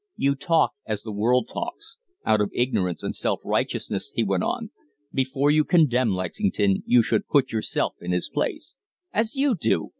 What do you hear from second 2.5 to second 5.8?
ignorance and self righteousness," he went on. "Before you